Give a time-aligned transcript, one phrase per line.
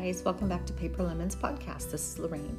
[0.00, 1.90] guys, welcome back to Paper Lemons Podcast.
[1.90, 2.58] This is Lorraine.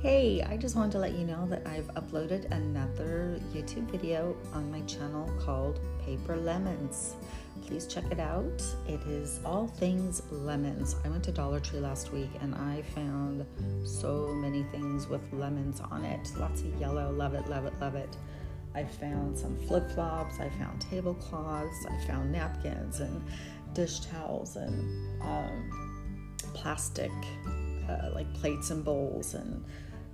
[0.00, 4.70] Hey, I just wanted to let you know that I've uploaded another YouTube video on
[4.72, 7.16] my channel called Paper Lemons.
[7.66, 8.62] Please check it out.
[8.88, 10.96] It is all things lemons.
[11.04, 13.44] I went to Dollar Tree last week and I found
[13.84, 16.32] so many things with lemons on it.
[16.38, 17.12] Lots of yellow.
[17.12, 18.16] Love it, love it, love it.
[18.74, 20.40] I found some flip flops.
[20.40, 21.84] I found tablecloths.
[21.84, 23.22] I found napkins and
[23.74, 25.87] dish towels and um,
[26.58, 27.12] plastic
[27.88, 29.64] uh, like plates and bowls and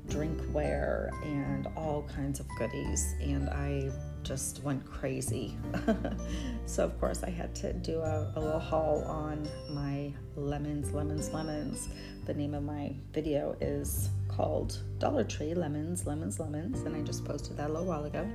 [0.09, 3.15] drinkware and all kinds of goodies.
[3.21, 3.91] And I
[4.23, 5.57] just went crazy.
[6.67, 11.31] so, of course, I had to do a, a, little haul on my lemons, lemons,
[11.33, 11.89] lemons.
[12.27, 17.25] The name of my video is called Dollar Tree Lemons, Lemons, Lemons, and I just
[17.25, 18.29] posted that a little while ago.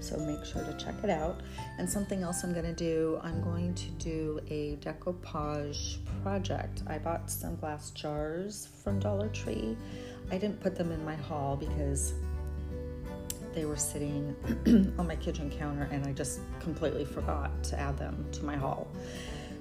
[0.00, 1.40] So, make sure to check it out.
[1.78, 6.82] And something else I'm going to do I'm going to do a decoupage project.
[6.86, 9.76] I bought some glass jars from Dollar Tree.
[10.30, 12.14] I didn't put them in my haul because
[13.54, 14.36] they were sitting
[14.98, 18.86] on my kitchen counter and I just completely forgot to add them to my haul.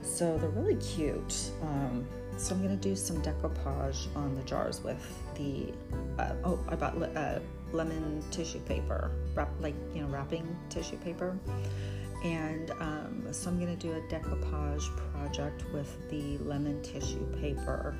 [0.04, 1.52] So they're really cute.
[1.62, 2.08] Um,
[2.38, 5.04] so I'm going to do some decoupage on the jars with
[5.36, 5.74] the,
[6.20, 7.40] uh, oh, I bought uh,
[7.72, 11.38] lemon tissue paper, wrap, like, you know, wrapping tissue paper.
[12.24, 17.96] And um, so I'm going to do a decoupage project with the lemon tissue paper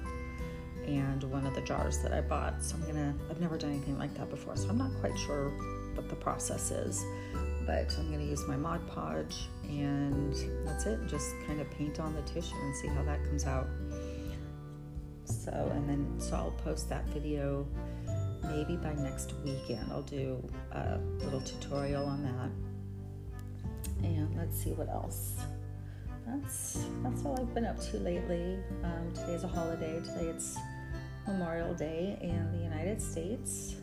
[0.88, 2.64] and one of the jars that I bought.
[2.64, 5.50] So I'm gonna, I've never done anything like that before, so I'm not quite sure
[5.96, 7.04] what the process is.
[7.66, 10.34] But I'm gonna use my Mod Podge and
[10.66, 11.06] that's it.
[11.08, 13.68] Just kind of paint on the tissue and see how that comes out.
[15.48, 17.66] So, and then, so I'll post that video
[18.44, 19.92] maybe by next weekend.
[19.92, 22.50] I'll do a little tutorial on that.
[24.04, 25.38] And let's see what else
[26.28, 28.60] that's that's all I've been up to lately.
[28.84, 30.00] Um, today's a holiday.
[30.02, 30.58] Today it's
[31.26, 33.76] Memorial Day in the United States.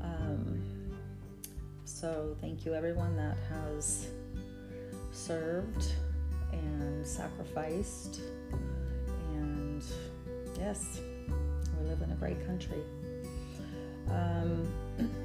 [0.00, 0.62] Um,
[1.84, 4.08] so, thank you everyone that has
[5.12, 5.92] served
[6.52, 8.20] and sacrificed.
[10.58, 11.00] Yes,
[11.80, 12.82] we live in a great country.
[14.10, 14.68] Um,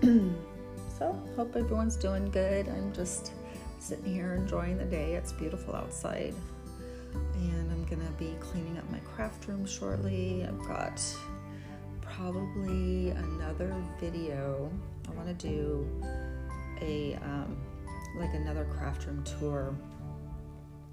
[0.99, 2.67] so, hope everyone's doing good.
[2.69, 3.31] I'm just
[3.79, 5.15] sitting here enjoying the day.
[5.15, 6.33] It's beautiful outside
[7.35, 10.45] and I'm gonna be cleaning up my craft room shortly.
[10.47, 11.01] I've got
[12.01, 14.71] probably another video.
[15.07, 15.87] I want to do
[16.81, 17.57] a um,
[18.17, 19.75] like another craft room tour.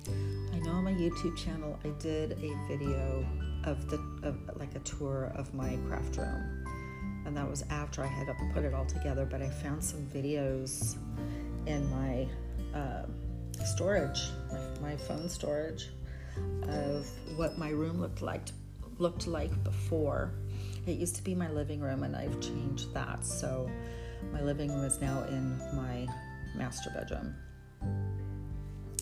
[0.08, 3.24] I know on my YouTube channel I did a video
[3.64, 6.64] of the of like a tour of my craft room,
[7.26, 9.24] and that was after I had put it all together.
[9.24, 10.96] But I found some videos
[11.66, 12.28] in my
[12.78, 13.06] uh,
[13.64, 15.88] storage, my, my phone storage
[16.68, 17.06] of
[17.36, 18.48] what my room looked like
[18.98, 20.32] looked like before.
[20.86, 23.24] It used to be my living room and I've changed that.
[23.24, 23.70] So
[24.32, 26.06] my living room is now in my
[26.54, 27.34] master bedroom.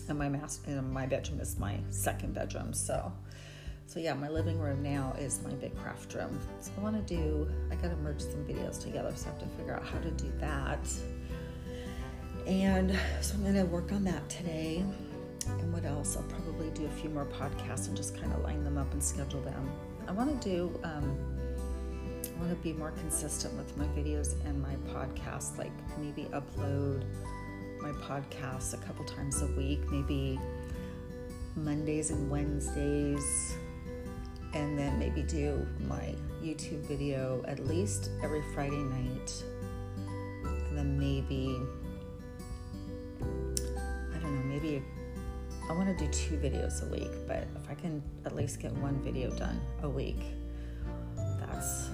[0.07, 2.73] And my master and my bedroom is my second bedroom.
[2.73, 3.11] So
[3.89, 6.39] so yeah, my living room now is my big craft room.
[6.59, 9.39] So I want to do I got to merge some videos together so I have
[9.39, 10.87] to figure out how to do that.
[12.45, 14.85] And so I'm going to work on that today
[15.47, 16.15] and what else?
[16.15, 19.03] I'll probably do a few more podcasts and just kind of line them up and
[19.03, 19.71] schedule them.
[20.07, 21.17] I want to do, um,
[22.23, 27.05] I want to be more consistent with my videos and my podcasts, like maybe upload
[27.81, 30.39] my podcasts a couple times a week, maybe
[31.55, 33.55] Mondays and Wednesdays,
[34.53, 39.43] and then maybe do my YouTube video at least every Friday night,
[40.43, 41.59] and then maybe
[43.21, 44.83] I don't know, maybe
[45.69, 48.71] I want to do two videos a week, but if I can at least get
[48.73, 50.21] one video done a week,
[51.39, 51.89] that's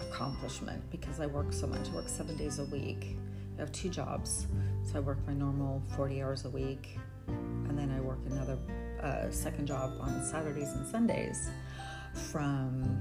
[0.00, 1.88] accomplishment because I work so much.
[1.90, 3.18] I work seven days a week.
[3.58, 4.46] I have two jobs,
[4.84, 8.58] so I work my normal 40 hours a week, and then I work another
[9.02, 11.50] uh, second job on Saturdays and Sundays
[12.14, 13.00] from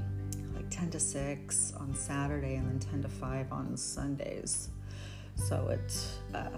[0.56, 4.70] like 10 to 6 on Saturday and then 10 to 5 on Sundays.
[5.36, 6.50] So it, uh,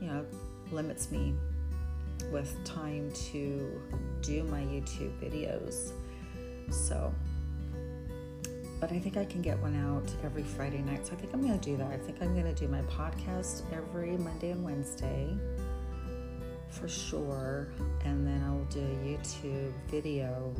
[0.00, 0.24] you know,
[0.70, 1.34] limits me
[2.32, 3.80] with time to
[4.22, 5.92] do my YouTube videos.
[6.70, 7.12] So,
[8.80, 11.06] but I think I can get one out every Friday night.
[11.06, 11.90] So I think I'm going to do that.
[11.90, 15.36] I think I'm going to do my podcast every Monday and Wednesday
[16.70, 17.68] for sure.
[18.04, 20.54] And then I will do a YouTube video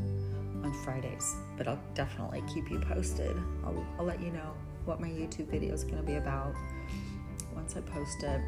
[0.62, 1.36] on Fridays.
[1.56, 3.36] But I'll definitely keep you posted.
[3.64, 4.54] I'll, I'll let you know
[4.84, 6.54] what my YouTube video is going to be about
[7.54, 8.40] once I post it.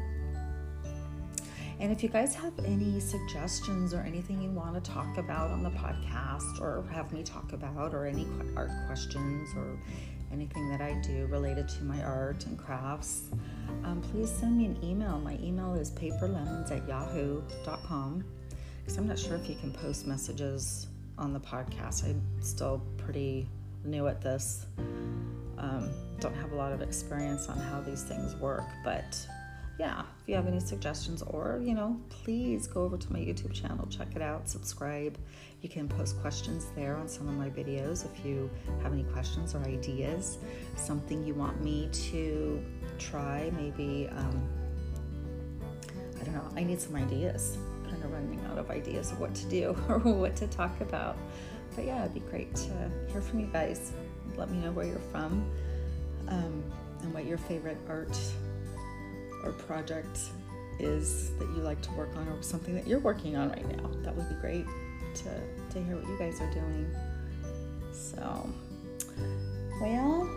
[1.79, 5.63] And if you guys have any suggestions or anything you want to talk about on
[5.63, 9.77] the podcast or have me talk about, or any art questions or
[10.31, 13.29] anything that I do related to my art and crafts,
[13.83, 15.19] um, please send me an email.
[15.19, 18.23] My email is paperlemons at yahoo.com
[18.79, 20.87] because I'm not sure if you can post messages
[21.17, 22.05] on the podcast.
[22.05, 23.47] I'm still pretty
[23.85, 24.65] new at this.
[25.57, 25.89] Um,
[26.19, 29.17] don't have a lot of experience on how these things work, but
[29.79, 33.53] yeah, if you have any suggestions or, you know, please go over to my YouTube
[33.53, 35.17] channel, check it out, subscribe.
[35.61, 38.49] You can post questions there on some of my videos if you
[38.83, 40.37] have any questions or ideas,
[40.75, 42.63] something you want me to
[42.99, 44.47] try, maybe, um,
[46.19, 47.57] I don't know, I need some ideas.
[48.03, 51.17] Kind of running out of ideas of what to do or what to talk about.
[51.75, 53.93] But yeah, it'd be great to hear from you guys.
[54.35, 55.49] Let me know where you're from
[56.27, 56.63] um,
[57.01, 58.17] and what your favorite art
[59.43, 60.19] or project
[60.79, 63.89] is that you like to work on or something that you're working on right now.
[64.03, 64.65] That would be great
[65.15, 65.41] to,
[65.71, 66.91] to hear what you guys are doing.
[67.91, 68.49] So,
[69.81, 70.29] well,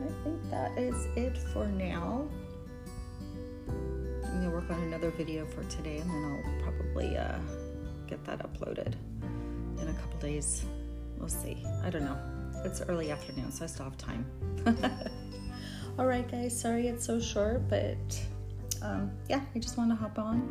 [0.00, 2.28] I think that is it for now.
[4.70, 7.38] On another video for today and then I'll probably uh,
[8.06, 8.92] get that uploaded
[9.80, 10.64] in a couple days.
[11.16, 11.64] We'll see.
[11.82, 12.18] I don't know.
[12.64, 14.26] It's early afternoon, so I still have time.
[15.98, 16.58] All right, guys.
[16.58, 17.96] Sorry it's so short, but
[18.82, 20.42] um, yeah, I just want to hop on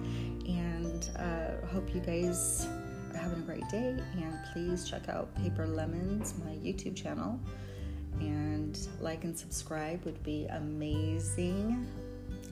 [0.47, 2.67] and uh, hope you guys
[3.13, 3.95] are having a great day.
[4.15, 7.39] And please check out Paper Lemons, my YouTube channel,
[8.19, 11.85] and like and subscribe would be amazing.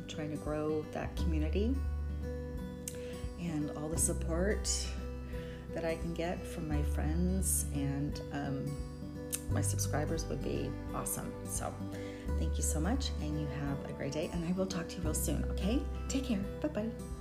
[0.07, 1.75] Trying to grow that community
[3.39, 4.69] and all the support
[5.73, 8.65] that I can get from my friends and um,
[9.51, 11.31] my subscribers would be awesome.
[11.47, 11.73] So,
[12.39, 14.29] Thank you so much, and you have a great day.
[14.33, 15.81] And I will talk to you real soon, okay?
[16.09, 16.43] Take care.
[16.61, 17.14] Bye bye.